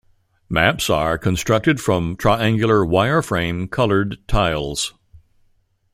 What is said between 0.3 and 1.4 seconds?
Maps are